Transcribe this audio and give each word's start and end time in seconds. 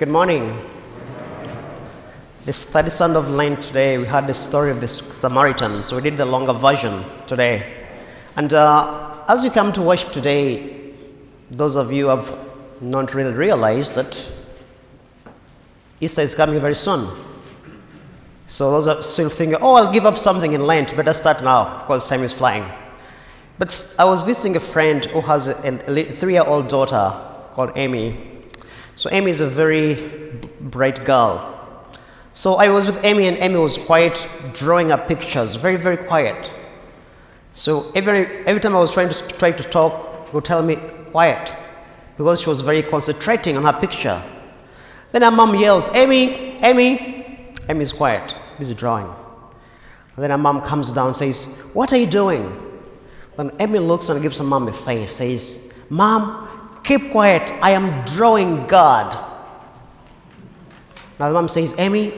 Good 0.00 0.08
morning. 0.08 0.58
This 2.46 2.72
32nd 2.72 3.16
of 3.16 3.28
Lent 3.28 3.60
today, 3.60 3.98
we 3.98 4.06
had 4.06 4.26
the 4.26 4.32
story 4.32 4.70
of 4.70 4.80
the 4.80 4.88
Samaritan, 4.88 5.84
so 5.84 5.96
we 5.96 6.00
did 6.00 6.16
the 6.16 6.24
longer 6.24 6.54
version 6.54 7.04
today. 7.26 7.70
And 8.34 8.50
uh, 8.54 9.22
as 9.28 9.44
you 9.44 9.50
come 9.50 9.74
to 9.74 9.82
worship 9.82 10.10
today, 10.12 10.94
those 11.50 11.76
of 11.76 11.92
you 11.92 12.06
have 12.06 12.34
not 12.80 13.12
really 13.12 13.34
realized 13.34 13.94
that 13.94 14.16
Easter 16.00 16.22
is 16.22 16.34
coming 16.34 16.58
very 16.58 16.76
soon. 16.76 17.06
So 18.46 18.70
those 18.70 18.86
are 18.86 19.02
still 19.02 19.28
thinking, 19.28 19.58
oh, 19.60 19.74
I'll 19.74 19.92
give 19.92 20.06
up 20.06 20.16
something 20.16 20.54
in 20.54 20.66
Lent, 20.66 20.96
better 20.96 21.12
start 21.12 21.44
now 21.44 21.80
because 21.80 22.08
time 22.08 22.22
is 22.22 22.32
flying. 22.32 22.64
But 23.58 23.96
I 23.98 24.06
was 24.06 24.22
visiting 24.22 24.56
a 24.56 24.60
friend 24.60 25.04
who 25.04 25.20
has 25.20 25.48
a, 25.48 25.90
a 25.90 26.04
three-year-old 26.04 26.68
daughter 26.68 27.12
called 27.50 27.72
Amy. 27.76 28.39
So 29.00 29.08
Amy 29.12 29.30
is 29.30 29.40
a 29.40 29.46
very 29.46 29.94
bright 30.60 31.06
girl. 31.06 31.58
So 32.34 32.56
I 32.56 32.68
was 32.68 32.86
with 32.86 33.02
Amy, 33.02 33.28
and 33.28 33.38
Amy 33.38 33.56
was 33.56 33.78
quiet, 33.78 34.28
drawing 34.52 34.92
up 34.92 35.08
pictures, 35.08 35.54
very, 35.54 35.76
very 35.76 35.96
quiet. 35.96 36.52
So 37.54 37.90
every, 37.94 38.26
every 38.44 38.60
time 38.60 38.76
I 38.76 38.78
was 38.78 38.92
trying 38.92 39.08
to 39.08 39.28
try 39.38 39.52
to 39.52 39.62
talk, 39.62 40.26
she 40.26 40.32
would 40.34 40.44
tell 40.44 40.62
me 40.62 40.76
quiet, 41.12 41.50
because 42.18 42.42
she 42.42 42.50
was 42.50 42.60
very 42.60 42.82
concentrating 42.82 43.56
on 43.56 43.64
her 43.64 43.72
picture. 43.72 44.22
Then 45.12 45.22
her 45.22 45.30
mom 45.30 45.58
yells, 45.58 45.88
Amy, 45.94 46.58
Amy. 46.62 47.54
Amy 47.70 47.82
is 47.82 47.94
quiet, 47.94 48.36
busy 48.58 48.74
drawing. 48.74 49.06
And 49.06 50.22
then 50.22 50.30
her 50.30 50.36
mom 50.36 50.60
comes 50.60 50.90
down 50.90 51.06
and 51.06 51.16
says, 51.16 51.70
What 51.72 51.90
are 51.94 51.98
you 51.98 52.06
doing? 52.06 52.44
Then 53.38 53.50
Amy 53.60 53.78
looks 53.78 54.10
and 54.10 54.20
gives 54.20 54.36
her 54.36 54.44
mom 54.44 54.68
a 54.68 54.74
face, 54.74 55.12
says, 55.12 55.72
Mom, 55.88 56.49
Keep 56.90 57.12
quiet. 57.12 57.52
I 57.62 57.70
am 57.70 58.04
drawing 58.04 58.66
God. 58.66 59.12
Now 61.20 61.28
the 61.28 61.34
mom 61.34 61.46
says, 61.46 61.78
Amy, 61.78 62.12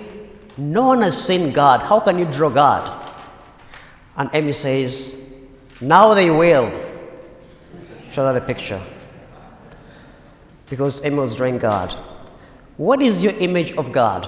no 0.57 0.87
one 0.87 1.03
has 1.03 1.23
seen 1.23 1.53
God. 1.53 1.83
How 1.83 2.01
can 2.01 2.19
you 2.19 2.25
draw 2.25 2.49
God? 2.49 3.07
And 4.17 4.31
Amy 4.33 4.55
says, 4.55 5.39
Now 5.83 6.15
they 6.15 6.31
will. 6.31 6.71
Show 8.13 8.25
her 8.25 8.33
the 8.33 8.41
picture. 8.41 8.81
Because 10.71 11.05
Amy 11.05 11.17
was 11.17 11.37
drawing 11.37 11.59
God. 11.59 11.93
What 12.79 13.03
is 13.03 13.23
your 13.23 13.35
image 13.41 13.73
of 13.73 13.93
God? 13.93 14.25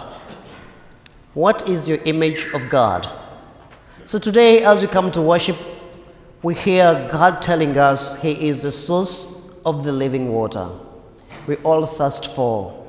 What 1.32 1.66
is 1.66 1.88
your 1.88 2.00
image 2.04 2.48
of 2.52 2.68
God? 2.68 3.08
So 4.04 4.18
today, 4.18 4.62
as 4.62 4.82
we 4.82 4.88
come 4.88 5.10
to 5.12 5.22
worship, 5.22 5.56
we 6.42 6.54
hear 6.54 7.08
God 7.10 7.40
telling 7.40 7.78
us 7.78 8.20
He 8.20 8.46
is 8.46 8.60
the 8.60 8.72
source 8.72 9.33
of 9.64 9.84
the 9.84 9.92
living 9.92 10.32
water 10.32 10.68
we 11.46 11.56
all 11.56 11.86
thirst 11.86 12.34
for. 12.34 12.86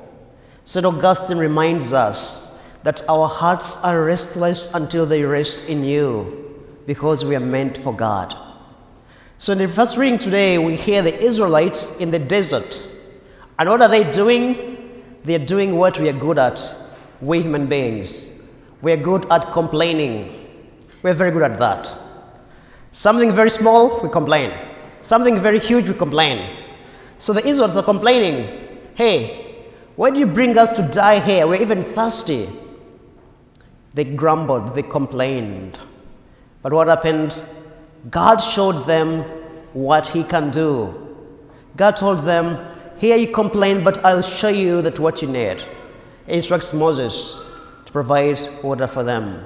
St. 0.64 0.86
Augustine 0.86 1.38
reminds 1.38 1.94
us 1.94 2.64
that 2.84 3.08
our 3.10 3.28
hearts 3.28 3.84
are 3.84 4.06
restless 4.06 4.74
until 4.74 5.06
they 5.06 5.24
rest 5.24 5.70
in 5.70 5.84
you 5.84 6.64
because 6.86 7.26
we 7.26 7.36
are 7.36 7.40
meant 7.40 7.78
for 7.78 7.94
God. 7.94 8.36
So, 9.38 9.52
in 9.52 9.58
the 9.58 9.68
first 9.68 9.98
reading 9.98 10.20
today, 10.20 10.58
we 10.58 10.76
hear 10.76 11.02
the 11.02 11.18
Israelites 11.22 12.00
in 12.00 12.12
the 12.12 12.20
desert. 12.20 12.82
And 13.60 13.70
what 13.70 13.82
are 13.82 13.90
they 13.90 14.10
doing? 14.12 15.04
They 15.24 15.36
are 15.36 15.46
doing 15.46 15.76
what 15.76 16.00
we 16.00 16.08
are 16.10 16.14
good 16.14 16.38
at, 16.38 16.60
we 17.20 17.42
human 17.42 17.68
beings. 17.68 18.50
We 18.82 18.92
are 18.92 18.98
good 18.98 19.30
at 19.32 19.52
complaining. 19.52 20.32
We're 21.02 21.14
very 21.14 21.32
good 21.32 21.42
at 21.42 21.60
that. 21.60 21.94
Something 22.92 23.32
very 23.32 23.50
small, 23.50 24.02
we 24.02 24.10
complain. 24.10 24.54
Something 25.02 25.40
very 25.40 25.60
huge, 25.60 25.90
we 25.90 25.96
complain. 25.96 26.65
So 27.18 27.34
the 27.34 27.46
Israelites 27.48 27.78
are 27.78 27.84
complaining, 27.84 28.66
Hey, 28.96 29.46
why 29.96 30.10
do 30.10 30.20
you 30.20 30.26
bring 30.26 30.58
us 30.58 30.74
to 30.74 30.84
die 30.84 31.20
here? 31.20 31.48
We're 31.48 31.62
even 31.62 31.84
thirsty. 31.84 32.48
They 33.94 34.04
grumbled, 34.04 34.76
they 34.76 34.84
complained. 34.84 35.80
But 36.62 36.74
what 36.74 36.88
happened? 36.88 37.38
God 38.10 38.38
showed 38.38 38.86
them 38.86 39.24
what 39.74 40.08
He 40.08 40.24
can 40.24 40.52
do. 40.52 41.16
God 41.78 41.96
told 41.96 42.24
them, 42.26 42.58
Here 42.98 43.18
you 43.18 43.28
complain, 43.28 43.84
but 43.84 44.04
I'll 44.04 44.22
show 44.22 44.50
you 44.50 44.82
that 44.82 45.00
what 45.00 45.22
you 45.22 45.30
need. 45.30 45.64
He 46.26 46.34
instructs 46.34 46.74
Moses 46.74 47.50
to 47.86 47.92
provide 47.92 48.40
water 48.64 48.88
for 48.88 49.04
them. 49.04 49.46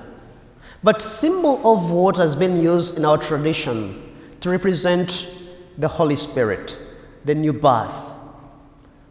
But 0.83 1.01
symbol 1.01 1.57
of 1.67 1.91
water 1.91 2.21
has 2.21 2.35
been 2.35 2.61
used 2.61 2.97
in 2.97 3.05
our 3.05 3.17
tradition 3.17 4.01
to 4.39 4.49
represent 4.49 5.35
the 5.77 5.88
Holy 5.88 6.15
Spirit 6.15 6.88
the 7.25 7.35
new 7.35 7.53
birth. 7.53 8.09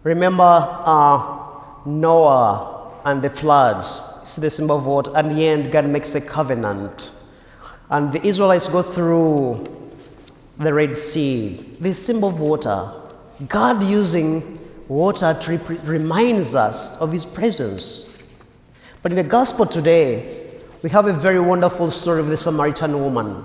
Remember 0.02 0.42
uh, 0.42 1.38
Noah 1.84 3.00
and 3.04 3.22
the 3.22 3.30
floods. 3.30 4.18
It's 4.22 4.36
the 4.36 4.50
symbol 4.50 4.78
of 4.78 4.86
what? 4.86 5.14
At 5.16 5.28
the 5.28 5.46
end, 5.46 5.72
God 5.72 5.86
makes 5.86 6.14
a 6.14 6.20
covenant. 6.20 7.10
And 7.90 8.12
the 8.12 8.24
Israelites 8.26 8.68
go 8.68 8.82
through 8.82 9.66
the 10.58 10.74
Red 10.74 10.96
Sea, 10.96 11.76
the 11.80 11.94
symbol 11.94 12.28
of 12.28 12.40
water. 12.40 12.92
God 13.48 13.82
using 13.82 14.58
water 14.88 15.38
rep- 15.46 15.86
reminds 15.86 16.54
us 16.54 17.00
of 17.00 17.12
His 17.12 17.24
presence. 17.24 18.22
But 19.02 19.12
in 19.12 19.16
the 19.16 19.24
gospel 19.24 19.64
today, 19.64 20.50
we 20.82 20.90
have 20.90 21.06
a 21.06 21.12
very 21.12 21.40
wonderful 21.40 21.90
story 21.90 22.20
of 22.20 22.26
the 22.26 22.36
Samaritan 22.36 23.00
woman. 23.02 23.44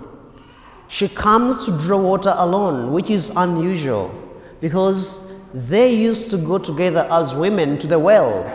She 0.88 1.08
comes 1.08 1.66
to 1.66 1.78
draw 1.80 2.00
water 2.02 2.34
alone, 2.36 2.92
which 2.92 3.10
is 3.10 3.36
unusual 3.36 4.12
because 4.64 5.52
they 5.54 5.94
used 5.94 6.32
to 6.32 6.38
go 6.38 6.58
together 6.58 7.06
as 7.12 7.36
women 7.36 7.78
to 7.78 7.86
the 7.86 8.00
well. 8.00 8.46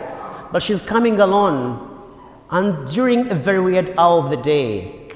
But 0.51 0.63
she's 0.63 0.81
coming 0.81 1.19
alone, 1.19 2.01
and 2.49 2.87
during 2.87 3.29
a 3.29 3.35
very 3.35 3.59
weird 3.59 3.93
hour 3.95 4.23
of 4.23 4.31
the 4.31 4.37
day, 4.37 5.11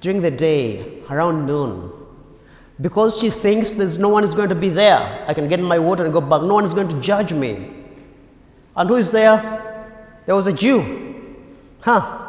during 0.00 0.22
the 0.22 0.30
day, 0.30 1.02
around 1.10 1.44
noon, 1.44 1.90
because 2.80 3.18
she 3.18 3.30
thinks 3.30 3.72
there's 3.72 3.98
no 3.98 4.10
one 4.10 4.22
is 4.22 4.32
going 4.32 4.48
to 4.48 4.54
be 4.54 4.68
there. 4.68 5.24
I 5.26 5.34
can 5.34 5.48
get 5.48 5.58
my 5.58 5.80
water 5.80 6.04
and 6.04 6.12
go 6.12 6.20
back. 6.20 6.42
No 6.42 6.54
one 6.54 6.64
is 6.64 6.72
going 6.72 6.88
to 6.88 7.00
judge 7.00 7.32
me. 7.32 7.68
And 8.76 8.88
who 8.88 8.94
is 8.94 9.10
there? 9.10 9.36
There 10.24 10.36
was 10.36 10.46
a 10.46 10.52
Jew. 10.52 11.36
Huh? 11.80 12.28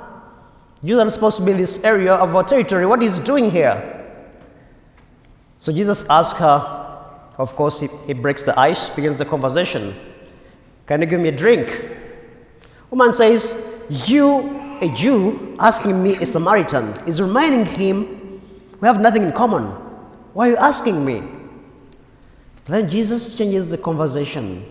Jews 0.84 0.98
aren't 0.98 1.12
supposed 1.12 1.38
to 1.38 1.46
be 1.46 1.52
in 1.52 1.58
this 1.58 1.84
area 1.84 2.16
of 2.16 2.36
our 2.36 2.44
territory. 2.44 2.88
What 2.88 3.04
is 3.04 3.20
he 3.20 3.24
doing 3.24 3.52
here? 3.52 3.78
So 5.60 5.72
Jesus 5.72 6.10
asked 6.10 6.38
her, 6.40 6.83
of 7.38 7.56
course, 7.56 7.80
he, 7.80 7.88
he 8.08 8.14
breaks 8.14 8.44
the 8.44 8.58
ice, 8.60 8.94
begins 8.96 9.18
the 9.18 9.26
conversation. 9.26 9.96
Can 10.86 11.02
you 11.02 11.08
give 11.08 11.20
me 11.20 11.30
a 11.30 11.36
drink? 11.36 11.90
Woman 12.90 13.12
says, 13.12 13.68
You, 13.90 14.78
a 14.82 14.88
Jew, 14.96 15.56
asking 15.60 16.04
me, 16.04 16.16
a 16.16 16.26
Samaritan, 16.26 17.08
is 17.08 17.22
reminding 17.22 17.66
him, 17.66 18.42
We 18.80 18.88
have 18.88 19.02
nothing 19.02 19.24
in 19.24 19.32
common. 19.32 19.64
Why 20.34 20.48
are 20.48 20.52
you 20.52 20.58
asking 20.58 21.04
me? 21.06 21.24
Then 22.66 22.90
Jesus 22.90 23.38
changes 23.38 23.70
the 23.70 23.78
conversation 23.78 24.66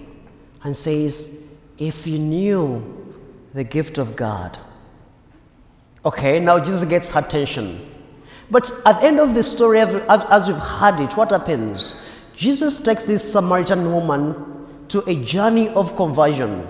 and 0.62 0.76
says, 0.76 1.58
If 1.78 2.06
you 2.06 2.18
knew 2.18 3.02
the 3.54 3.64
gift 3.64 3.98
of 3.98 4.16
God. 4.16 4.56
Okay, 6.04 6.40
now 6.40 6.58
Jesus 6.58 6.88
gets 6.88 7.12
her 7.12 7.20
attention. 7.20 7.88
But 8.50 8.70
at 8.86 9.00
the 9.00 9.06
end 9.06 9.20
of 9.20 9.34
the 9.34 9.42
story, 9.42 9.80
as 9.80 10.48
we've 10.48 10.56
heard 10.56 11.00
it, 11.00 11.16
what 11.16 11.30
happens? 11.30 12.02
Jesus 12.36 12.82
takes 12.82 13.04
this 13.04 13.32
Samaritan 13.32 13.92
woman 13.92 14.86
to 14.88 15.02
a 15.08 15.14
journey 15.24 15.68
of 15.70 15.96
conversion. 15.96 16.66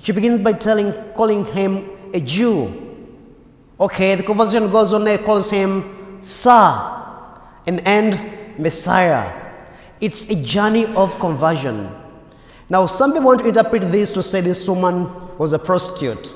She 0.00 0.12
begins 0.12 0.40
by 0.40 0.52
telling, 0.52 0.92
calling 1.14 1.44
him 1.46 1.88
a 2.12 2.20
Jew. 2.20 2.72
Okay, 3.78 4.14
the 4.14 4.22
conversion 4.22 4.70
goes 4.70 4.92
on 4.92 5.04
there, 5.04 5.18
calls 5.18 5.50
him 5.50 6.18
Sir, 6.20 6.52
and 7.66 7.80
end 7.80 8.20
Messiah. 8.58 9.32
It's 10.00 10.30
a 10.30 10.42
journey 10.42 10.86
of 10.94 11.18
conversion. 11.18 11.90
Now, 12.68 12.86
some 12.86 13.12
people 13.12 13.26
want 13.26 13.40
to 13.40 13.48
interpret 13.48 13.90
this 13.90 14.12
to 14.12 14.22
say 14.22 14.40
this 14.40 14.68
woman 14.68 15.08
was 15.38 15.52
a 15.52 15.58
prostitute. 15.58 16.32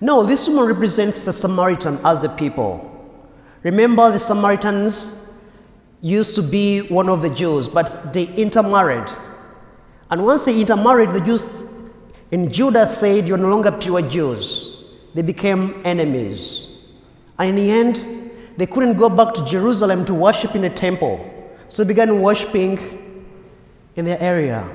No, 0.00 0.24
this 0.24 0.48
woman 0.48 0.66
represents 0.66 1.24
the 1.24 1.32
Samaritan 1.32 1.98
as 2.04 2.22
the 2.22 2.28
people. 2.28 2.84
Remember, 3.62 4.10
the 4.10 4.20
Samaritans 4.20 5.17
used 6.00 6.34
to 6.36 6.42
be 6.42 6.80
one 6.82 7.08
of 7.08 7.22
the 7.22 7.30
Jews, 7.30 7.68
but 7.68 8.12
they 8.12 8.26
intermarried. 8.34 9.10
And 10.10 10.24
once 10.24 10.44
they 10.44 10.60
intermarried, 10.60 11.10
the 11.10 11.20
Jews 11.20 11.66
in 12.30 12.52
Judah 12.52 12.88
said, 12.90 13.26
You're 13.26 13.38
no 13.38 13.48
longer 13.48 13.72
pure 13.72 14.02
Jews. 14.02 14.84
They 15.14 15.22
became 15.22 15.80
enemies. 15.84 16.86
And 17.38 17.50
in 17.50 17.64
the 17.64 17.70
end, 17.70 18.30
they 18.56 18.66
couldn't 18.66 18.98
go 18.98 19.08
back 19.08 19.34
to 19.34 19.44
Jerusalem 19.46 20.04
to 20.06 20.14
worship 20.14 20.54
in 20.54 20.62
the 20.62 20.70
temple. 20.70 21.18
So 21.68 21.84
they 21.84 21.88
began 21.88 22.20
worshiping 22.20 23.24
in 23.96 24.04
their 24.04 24.20
area. 24.20 24.68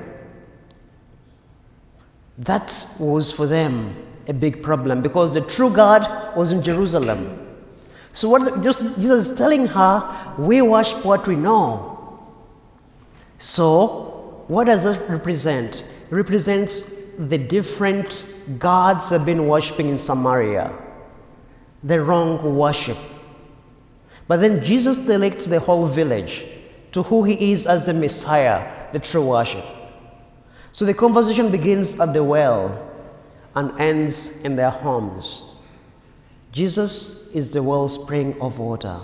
That 2.38 2.96
was 2.98 3.30
for 3.30 3.46
them 3.46 3.94
a 4.26 4.32
big 4.32 4.62
problem 4.62 5.02
because 5.02 5.34
the 5.34 5.40
true 5.42 5.70
God 5.70 6.36
was 6.36 6.50
in 6.50 6.62
Jerusalem. 6.62 7.40
So 8.12 8.28
what 8.28 8.62
Jesus 8.62 8.98
is 8.98 9.36
telling 9.36 9.66
her, 9.66 10.13
we 10.38 10.62
what 10.62 11.26
we 11.26 11.36
know. 11.36 11.90
So 13.38 14.44
what 14.48 14.64
does 14.64 14.84
it 14.84 15.08
represent? 15.08 15.80
It 16.10 16.14
represents 16.14 16.94
the 17.18 17.38
different 17.38 18.26
gods 18.58 19.10
have 19.10 19.24
been 19.24 19.46
worshipping 19.46 19.88
in 19.88 19.98
Samaria, 19.98 20.76
the 21.82 22.00
wrong 22.00 22.56
worship. 22.56 22.98
But 24.26 24.40
then 24.40 24.64
Jesus 24.64 24.98
directs 24.98 25.46
the 25.46 25.60
whole 25.60 25.86
village 25.86 26.44
to 26.92 27.02
who 27.02 27.24
he 27.24 27.52
is 27.52 27.66
as 27.66 27.84
the 27.84 27.92
Messiah, 27.92 28.92
the 28.92 28.98
true 28.98 29.28
worship. 29.28 29.64
So 30.72 30.84
the 30.84 30.94
conversation 30.94 31.50
begins 31.50 32.00
at 32.00 32.12
the 32.12 32.24
well 32.24 32.90
and 33.54 33.78
ends 33.80 34.42
in 34.44 34.56
their 34.56 34.70
homes. 34.70 35.54
Jesus 36.52 37.34
is 37.34 37.52
the 37.52 37.62
wellspring 37.62 38.40
of 38.40 38.58
water, 38.58 39.00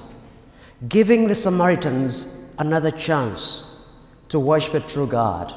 giving 0.89 1.29
the 1.29 1.35
Samaritans 1.35 2.55
another 2.59 2.91
chance 2.91 3.89
to 4.29 4.41
worship 4.41 4.75
a 4.75 4.81
true 4.81 5.07
God. 5.07 5.55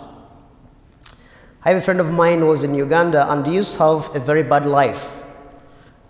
I 1.63 1.69
have 1.69 1.77
a 1.77 1.81
friend 1.81 2.01
of 2.01 2.11
mine 2.11 2.39
who 2.39 2.47
was 2.47 2.63
in 2.63 2.75
Uganda 2.75 3.31
and 3.31 3.47
used 3.47 3.73
to 3.73 3.79
have 3.79 4.15
a 4.15 4.19
very 4.19 4.43
bad 4.43 4.65
life. 4.65 5.23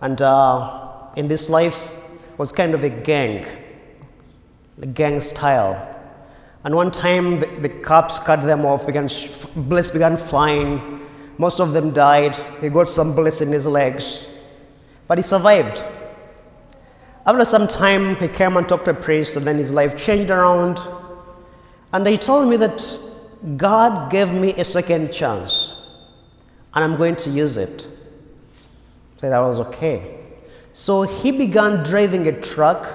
And 0.02 0.20
uh, 0.20 1.12
in 1.16 1.28
this 1.28 1.50
life 1.50 2.02
was 2.40 2.52
kind 2.52 2.74
of 2.74 2.84
a 2.84 2.90
gang, 2.90 3.46
a 4.82 4.88
gang 4.88 5.22
style. 5.22 5.90
And 6.64 6.76
one 6.76 6.90
time 6.90 7.40
the, 7.40 7.46
the 7.46 7.70
cops 7.70 8.18
cut 8.18 8.44
them 8.44 8.66
off, 8.66 8.88
began, 8.88 9.10
bullets 9.56 9.92
began 9.92 10.18
flying. 10.18 11.02
Most 11.38 11.60
of 11.60 11.74
them 11.74 11.92
died. 11.92 12.36
He 12.62 12.70
got 12.70 12.90
some 12.90 13.16
bullets 13.16 13.42
in 13.42 13.52
his 13.52 13.68
legs, 13.68 14.28
but 15.08 15.20
he 15.20 15.24
survived. 15.24 15.84
After 17.26 17.46
some 17.46 17.68
time, 17.68 18.16
he 18.18 18.28
came 18.28 18.58
and 18.58 18.68
talked 18.68 18.86
to 18.86 18.92
a 18.92 18.94
priest, 18.94 19.36
and 19.36 19.48
then 19.48 19.58
his 19.58 19.72
life 19.72 19.98
changed 19.98 20.30
around. 20.30 20.80
And 21.94 22.06
he 22.06 22.18
told 22.18 22.50
me 22.50 22.58
that 22.58 22.84
God 23.56 24.12
gave 24.12 24.34
me 24.34 24.54
a 24.54 24.66
second 24.66 25.14
chance, 25.14 26.04
and 26.74 26.84
I'm 26.84 26.98
going 26.98 27.16
to 27.18 27.30
use 27.30 27.56
it. 27.58 27.88
So 29.18 29.30
that 29.30 29.40
was 29.40 29.60
okay. 29.60 30.18
So 30.74 31.04
he 31.04 31.32
began 31.32 31.84
driving 31.84 32.28
a 32.28 32.42
truck 32.42 32.88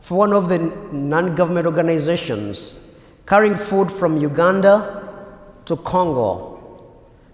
for 0.00 0.18
one 0.18 0.32
of 0.32 0.48
the 0.48 0.58
non 0.92 1.34
government 1.34 1.66
organizations 1.66 3.00
carrying 3.26 3.54
food 3.54 3.92
from 3.92 4.18
Uganda 4.18 5.04
to 5.66 5.76
Congo. 5.76 6.56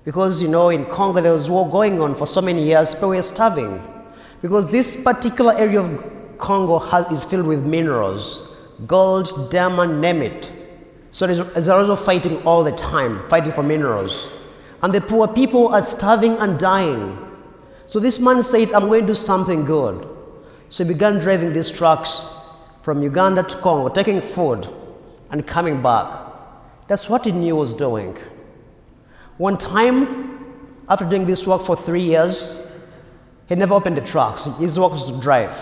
Because, 0.04 0.42
you 0.42 0.48
know, 0.48 0.68
in 0.68 0.84
Congo 0.86 1.20
there 1.20 1.32
was 1.32 1.48
war 1.48 1.68
going 1.68 2.00
on 2.00 2.14
for 2.14 2.26
so 2.26 2.40
many 2.40 2.64
years, 2.64 2.94
people 2.94 3.10
were 3.10 3.22
starving. 3.22 3.93
Because 4.44 4.70
this 4.70 5.02
particular 5.02 5.54
area 5.54 5.80
of 5.80 6.36
Congo 6.36 6.78
has, 6.78 7.10
is 7.10 7.24
filled 7.24 7.46
with 7.46 7.64
minerals 7.64 8.58
gold, 8.86 9.50
diamond, 9.50 10.02
name 10.02 10.20
it. 10.20 10.52
So 11.12 11.26
there's, 11.26 11.66
also 11.70 11.96
fighting 11.96 12.42
all 12.42 12.62
the 12.62 12.72
time, 12.72 13.26
fighting 13.30 13.52
for 13.52 13.62
minerals. 13.62 14.28
And 14.82 14.92
the 14.92 15.00
poor 15.00 15.26
people 15.28 15.68
are 15.68 15.82
starving 15.82 16.32
and 16.32 16.60
dying. 16.60 17.18
So 17.86 17.98
this 17.98 18.20
man 18.20 18.42
said, 18.42 18.70
I'm 18.72 18.88
going 18.88 19.00
to 19.00 19.06
do 19.06 19.14
something 19.14 19.64
good. 19.64 20.06
So 20.68 20.84
he 20.84 20.92
began 20.92 21.20
driving 21.20 21.54
these 21.54 21.70
trucks 21.70 22.28
from 22.82 23.02
Uganda 23.02 23.44
to 23.44 23.56
Congo, 23.56 23.88
taking 23.88 24.20
food 24.20 24.68
and 25.30 25.46
coming 25.46 25.80
back. 25.80 26.06
That's 26.86 27.08
what 27.08 27.24
he 27.24 27.32
knew 27.32 27.56
was 27.56 27.72
doing. 27.72 28.14
One 29.38 29.56
time, 29.56 30.54
after 30.86 31.08
doing 31.08 31.24
this 31.24 31.46
work 31.46 31.62
for 31.62 31.76
three 31.76 32.02
years, 32.02 32.63
he 33.48 33.54
never 33.54 33.74
opened 33.74 33.96
the 33.96 34.02
trucks. 34.02 34.46
His 34.58 34.78
work 34.78 34.92
was 34.92 35.10
to 35.10 35.20
drive. 35.20 35.54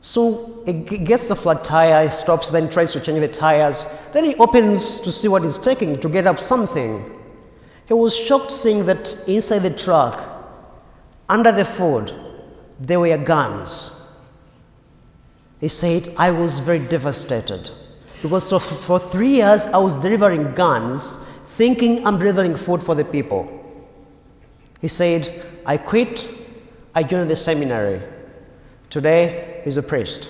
So 0.00 0.64
he 0.66 0.72
gets 0.72 1.28
the 1.28 1.36
flat 1.36 1.64
tire, 1.64 2.04
he 2.04 2.10
stops, 2.10 2.50
then 2.50 2.68
tries 2.68 2.92
to 2.92 3.00
change 3.00 3.20
the 3.20 3.28
tires. 3.28 3.84
Then 4.12 4.24
he 4.24 4.34
opens 4.34 5.00
to 5.00 5.12
see 5.12 5.28
what 5.28 5.42
he's 5.42 5.58
taking 5.58 6.00
to 6.00 6.08
get 6.08 6.26
up 6.26 6.40
something. 6.40 7.20
He 7.86 7.94
was 7.94 8.16
shocked 8.16 8.52
seeing 8.52 8.84
that 8.86 9.28
inside 9.28 9.60
the 9.60 9.70
truck, 9.70 10.20
under 11.28 11.52
the 11.52 11.64
food, 11.64 12.12
there 12.80 12.98
were 12.98 13.16
guns. 13.16 13.98
He 15.60 15.68
said, 15.68 16.08
I 16.18 16.32
was 16.32 16.58
very 16.58 16.80
devastated 16.80 17.70
because 18.20 18.48
so 18.48 18.58
for 18.58 18.98
three 18.98 19.34
years 19.36 19.66
I 19.66 19.78
was 19.78 19.94
delivering 19.94 20.54
guns, 20.54 21.28
thinking 21.46 22.04
I'm 22.04 22.18
delivering 22.18 22.56
food 22.56 22.82
for 22.82 22.96
the 22.96 23.04
people. 23.04 23.46
He 24.80 24.88
said, 24.88 25.28
I 25.64 25.76
quit, 25.76 26.41
I 26.94 27.02
joined 27.02 27.30
the 27.30 27.36
seminary. 27.36 28.02
Today, 28.90 29.62
he's 29.64 29.78
a 29.78 29.82
priest. 29.82 30.28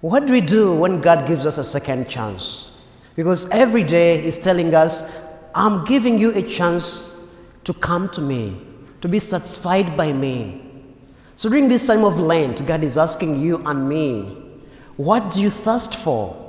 What 0.00 0.26
do 0.26 0.32
we 0.32 0.40
do 0.40 0.74
when 0.74 1.00
God 1.00 1.26
gives 1.26 1.46
us 1.46 1.58
a 1.58 1.64
second 1.64 2.08
chance? 2.08 2.84
Because 3.16 3.50
every 3.50 3.82
day 3.82 4.20
He's 4.20 4.38
telling 4.38 4.74
us, 4.74 5.24
I'm 5.54 5.84
giving 5.86 6.18
you 6.18 6.32
a 6.34 6.42
chance 6.42 7.36
to 7.64 7.72
come 7.72 8.10
to 8.10 8.20
me, 8.20 8.60
to 9.00 9.08
be 9.08 9.18
satisfied 9.18 9.96
by 9.96 10.12
me. 10.12 10.62
So 11.34 11.48
during 11.48 11.68
this 11.68 11.86
time 11.86 12.04
of 12.04 12.18
Lent, 12.18 12.64
God 12.66 12.84
is 12.84 12.98
asking 12.98 13.40
you 13.40 13.66
and 13.66 13.88
me, 13.88 14.42
what 14.96 15.32
do 15.32 15.42
you 15.42 15.50
thirst 15.50 15.96
for? 15.96 16.42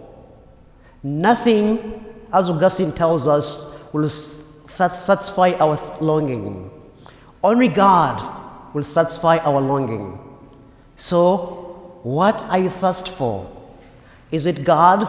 Nothing, 1.01 2.05
as 2.33 2.49
Augustine 2.49 2.91
tells 2.91 3.27
us, 3.27 3.91
will 3.93 4.09
satisfy 4.09 5.53
our 5.59 5.79
longing. 6.01 6.69
Only 7.43 7.69
God 7.69 8.36
will 8.73 8.83
satisfy 8.83 9.37
our 9.39 9.61
longing. 9.61 10.19
So, 10.95 11.99
what 12.03 12.45
are 12.45 12.59
you 12.59 12.69
thirst 12.69 13.09
for? 13.09 13.49
Is 14.31 14.45
it 14.45 14.63
God 14.65 15.07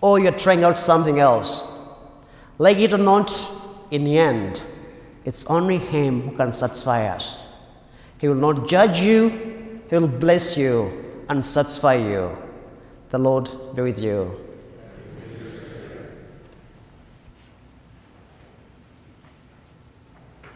or 0.00 0.18
you're 0.18 0.32
trying 0.32 0.64
out 0.64 0.78
something 0.78 1.18
else? 1.18 1.66
Like 2.58 2.78
it 2.78 2.92
or 2.92 2.98
not, 2.98 3.32
in 3.90 4.04
the 4.04 4.18
end, 4.18 4.62
it's 5.24 5.46
only 5.46 5.78
Him 5.78 6.22
who 6.22 6.36
can 6.36 6.52
satisfy 6.52 7.06
us. 7.06 7.52
He 8.18 8.28
will 8.28 8.34
not 8.36 8.68
judge 8.68 9.00
you, 9.00 9.80
He 9.88 9.96
will 9.96 10.08
bless 10.08 10.56
you 10.56 10.90
and 11.28 11.44
satisfy 11.44 11.94
you. 11.94 12.36
The 13.10 13.18
Lord 13.18 13.50
be 13.74 13.82
with 13.82 13.98
you. 13.98 14.49